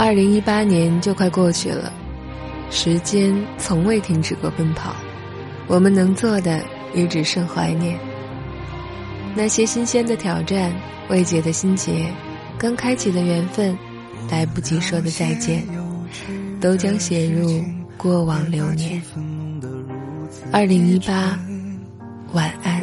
[0.00, 1.92] 二零一八年就快过去了，
[2.70, 4.96] 时间从未停止过奔跑，
[5.66, 6.58] 我们能做的
[6.94, 7.98] 也只剩怀念。
[9.34, 10.72] 那些新鲜的挑战、
[11.10, 12.06] 未解的心结、
[12.56, 13.76] 刚开启的缘分、
[14.30, 15.62] 来不及说的再见，
[16.62, 17.62] 都将写入
[17.98, 19.02] 过往流年。
[20.50, 21.38] 二零一八，
[22.32, 22.82] 晚安。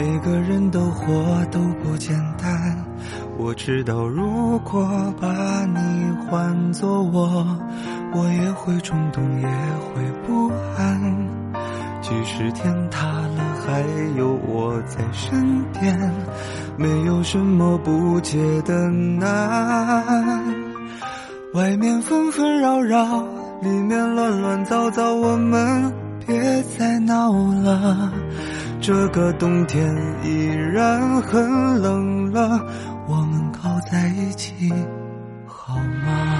[0.00, 2.74] 每个人都活都不简单，
[3.36, 4.82] 我知道如果
[5.20, 5.28] 把
[5.66, 7.46] 你换作我，
[8.14, 10.98] 我也会冲动，也会不安。
[12.00, 13.82] 即使天塌了，还
[14.16, 16.10] 有我在身边，
[16.78, 20.42] 没有什么不解的难。
[21.52, 23.22] 外面纷纷扰扰，
[23.60, 25.92] 里面乱乱糟糟，我们
[26.26, 28.10] 别再闹了。
[28.80, 29.94] 这个冬天
[30.24, 32.64] 依然很冷了，
[33.06, 34.72] 我们靠在一起
[35.46, 36.39] 好吗？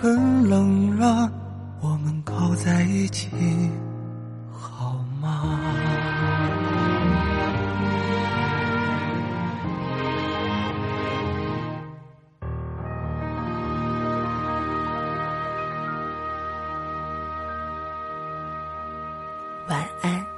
[0.00, 1.30] 很冷了，
[1.80, 3.28] 我们靠在一起
[4.50, 5.58] 好吗？
[19.68, 20.31] 晚安。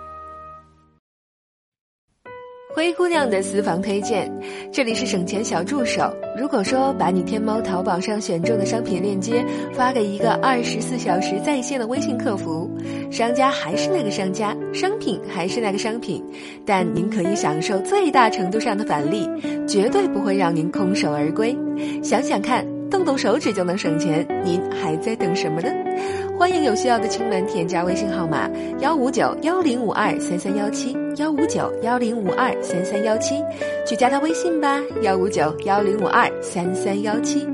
[2.74, 4.28] 灰姑娘的私房推荐，
[4.72, 6.12] 这里是省钱小助手。
[6.36, 12.68] 如果说把你天猫、淘宝上选中的商品链接发给一个二十四小时在线的微信客服，
[13.12, 16.20] 商家还是那个商家，商品还是那个商品，
[16.66, 19.30] 但您可以享受最大程度上的返利，
[19.68, 21.56] 绝对不会让您空手而归。
[22.02, 22.66] 想想看。
[22.90, 25.68] 动动手指就能省钱，您还在等什么呢？
[26.36, 28.50] 欢迎有需要的亲们添加微信号码
[28.80, 33.36] 幺五九幺零五二三三幺七幺五九幺零五二三三幺七，
[33.86, 37.46] 去加他微信吧，幺五九幺零五二三三幺七。